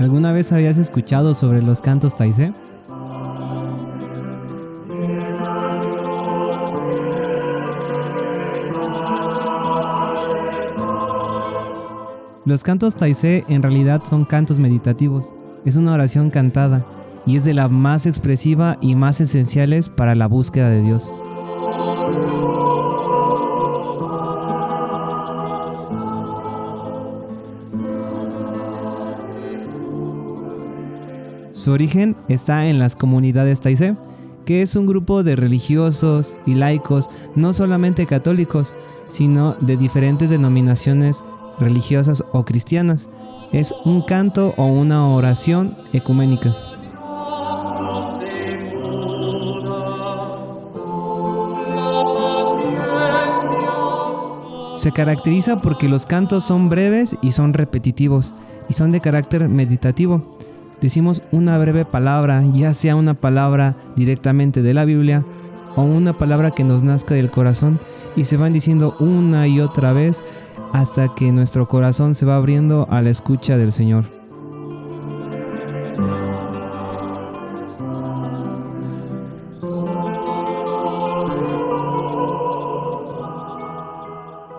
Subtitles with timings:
[0.00, 2.52] ¿Alguna vez habías escuchado sobre los cantos Taizé?
[12.44, 15.32] Los cantos Taizé en realidad son cantos meditativos.
[15.64, 16.84] Es una oración cantada
[17.24, 21.10] y es de la más expresiva y más esenciales para la búsqueda de Dios.
[31.64, 33.96] Su origen está en las comunidades Taizé,
[34.44, 38.74] que es un grupo de religiosos y laicos, no solamente católicos,
[39.08, 41.24] sino de diferentes denominaciones
[41.58, 43.08] religiosas o cristianas.
[43.50, 46.54] Es un canto o una oración ecuménica.
[54.76, 58.34] Se caracteriza porque los cantos son breves y son repetitivos
[58.68, 60.30] y son de carácter meditativo
[60.80, 65.24] decimos una breve palabra, ya sea una palabra directamente de la Biblia
[65.76, 67.80] o una palabra que nos nazca del corazón
[68.16, 70.24] y se van diciendo una y otra vez
[70.72, 74.04] hasta que nuestro corazón se va abriendo a la escucha del Señor.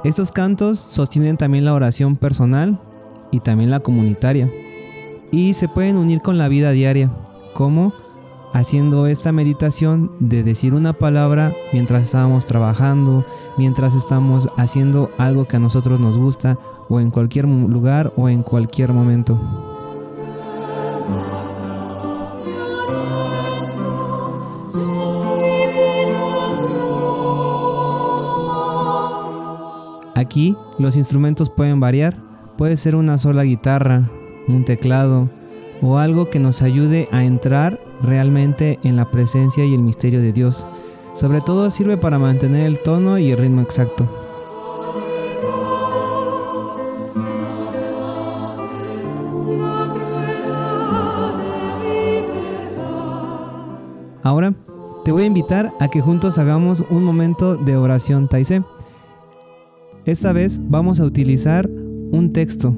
[0.04, 2.80] Estos cantos sostienen también la oración personal
[3.32, 4.52] y también la comunitaria
[5.32, 7.12] y se pueden unir con la vida diaria,
[7.54, 7.94] como
[8.54, 13.26] haciendo esta meditación de decir una palabra mientras estamos trabajando,
[13.58, 18.44] mientras estamos haciendo algo que a nosotros nos gusta, o en cualquier lugar o en
[18.44, 19.40] cualquier momento.
[30.16, 32.16] Aquí los instrumentos pueden variar,
[32.58, 34.10] puede ser una sola guitarra,
[34.48, 35.30] un teclado
[35.82, 40.34] o algo que nos ayude a entrar realmente en la presencia y el misterio de
[40.34, 40.66] Dios.
[41.14, 44.10] Sobre todo sirve para mantener el tono y el ritmo exacto.
[54.24, 54.56] Ahora
[55.04, 58.64] te voy a invitar a que juntos hagamos un momento de oración Taizé.
[60.06, 62.76] Esta vez vamos a utilizar un texto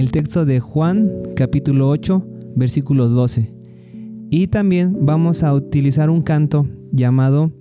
[0.00, 3.52] el texto de Juan capítulo 8 versículo 12.
[4.30, 7.52] Y también vamos a utilizar un canto llamado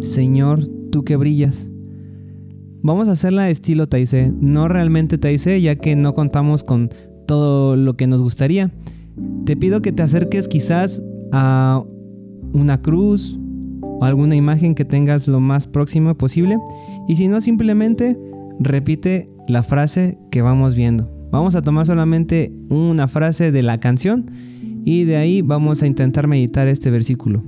[0.00, 1.68] Señor, tú que brillas.
[2.82, 6.88] Vamos a hacerla estilo Taizé, no realmente Taizé, ya que no contamos con
[7.26, 8.72] todo lo que nos gustaría.
[9.44, 11.84] Te pido que te acerques quizás a
[12.54, 13.38] una cruz
[13.82, 16.56] o alguna imagen que tengas lo más próximo posible.
[17.06, 18.18] Y si no, simplemente
[18.58, 21.10] repite la frase que vamos viendo.
[21.30, 24.26] Vamos a tomar solamente una frase de la canción
[24.84, 27.42] y de ahí vamos a intentar meditar este versículo.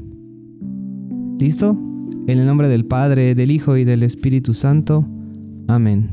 [1.38, 1.78] ¿Listo?
[2.26, 5.06] En el nombre del Padre, del Hijo y del Espíritu Santo.
[5.68, 6.10] Amén.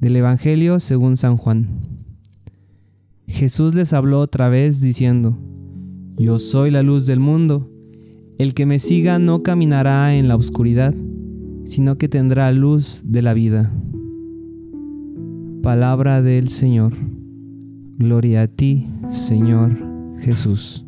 [0.00, 1.68] Del Evangelio según San Juan.
[3.26, 5.38] Jesús les habló otra vez diciendo,
[6.16, 7.70] Yo soy la luz del mundo.
[8.38, 10.94] El que me siga no caminará en la oscuridad,
[11.64, 13.72] sino que tendrá luz de la vida.
[15.62, 16.92] Palabra del Señor.
[17.98, 19.76] Gloria a ti, Señor
[20.20, 20.84] Jesús.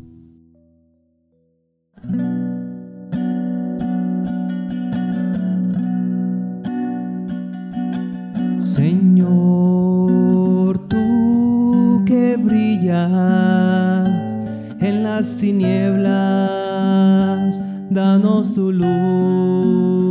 [8.57, 9.27] Señor,
[10.87, 14.07] tú que brillas
[14.79, 16.81] en las tinieblas,
[17.89, 20.10] danos tu luz.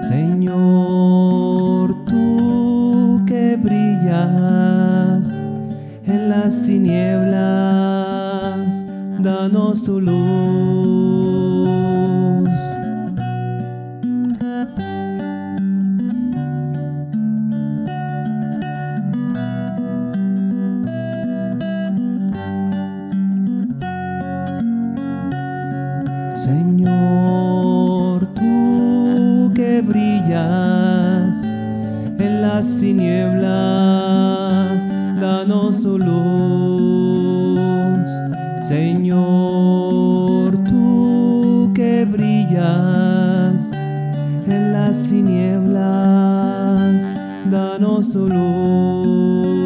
[0.05, 5.29] Señor, tú que brillas
[6.05, 7.37] en las tinieblas,
[9.19, 11.06] danos tu luz.
[32.19, 33.47] En las tinieblas,
[35.19, 37.27] danos tu luz.
[38.67, 45.81] Señor, tú que brillas en las tinieblas,
[47.49, 49.56] danos tu luz.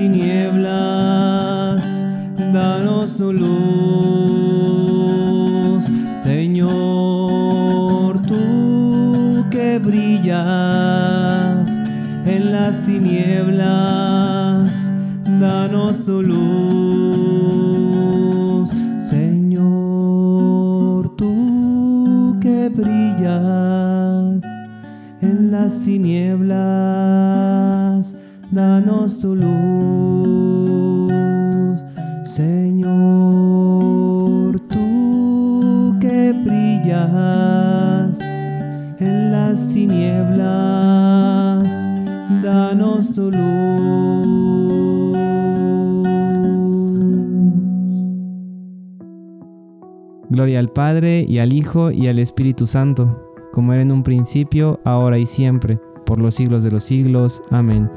[0.00, 1.84] Tinieblas,
[2.54, 4.64] danos tu luz,
[6.14, 6.66] Señor,
[8.26, 11.68] tú que brillas
[12.24, 14.72] en las tinieblas,
[15.38, 17.60] danos tu luz,
[19.00, 20.34] Señor,
[21.16, 24.40] tú que brillas
[25.20, 26.50] en las tinieblas,
[28.50, 31.10] danos tu luz,
[32.24, 32.90] Señor,
[34.68, 38.18] tú que brillas
[38.98, 40.38] en las tinieblas,
[42.42, 43.40] danos tu luz.
[50.28, 54.80] Gloria al Padre y al Hijo y al Espíritu Santo, como era en un principio,
[54.84, 57.42] ahora y siempre, por los siglos de los siglos.
[57.50, 57.90] Amén.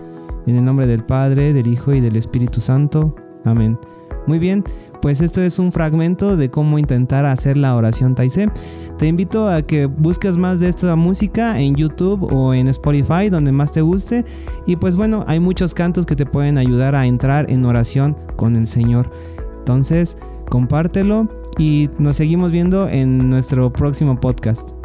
[0.45, 3.15] En el nombre del Padre, del Hijo y del Espíritu Santo.
[3.45, 3.77] Amén.
[4.25, 4.63] Muy bien,
[5.01, 8.49] pues esto es un fragmento de cómo intentar hacer la oración Taizé.
[8.97, 13.51] Te invito a que busques más de esta música en YouTube o en Spotify, donde
[13.51, 14.23] más te guste.
[14.65, 18.55] Y pues bueno, hay muchos cantos que te pueden ayudar a entrar en oración con
[18.55, 19.11] el Señor.
[19.59, 20.17] Entonces,
[20.49, 24.82] compártelo y nos seguimos viendo en nuestro próximo podcast.